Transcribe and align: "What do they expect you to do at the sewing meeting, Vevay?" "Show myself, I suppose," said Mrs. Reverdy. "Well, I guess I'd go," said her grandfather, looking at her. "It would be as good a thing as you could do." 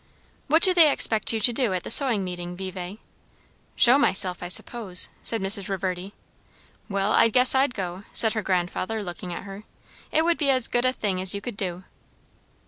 "What 0.47 0.63
do 0.63 0.73
they 0.73 0.91
expect 0.91 1.31
you 1.31 1.39
to 1.41 1.53
do 1.53 1.75
at 1.75 1.83
the 1.83 1.91
sewing 1.91 2.23
meeting, 2.23 2.57
Vevay?" 2.57 2.97
"Show 3.75 3.99
myself, 3.99 4.41
I 4.41 4.47
suppose," 4.47 5.09
said 5.21 5.41
Mrs. 5.41 5.69
Reverdy. 5.69 6.15
"Well, 6.89 7.11
I 7.11 7.27
guess 7.27 7.53
I'd 7.53 7.75
go," 7.75 8.03
said 8.11 8.33
her 8.33 8.41
grandfather, 8.41 9.03
looking 9.03 9.31
at 9.31 9.43
her. 9.43 9.63
"It 10.11 10.25
would 10.25 10.39
be 10.39 10.49
as 10.49 10.67
good 10.67 10.85
a 10.85 10.91
thing 10.91 11.21
as 11.21 11.35
you 11.35 11.39
could 11.41 11.55
do." 11.55 11.83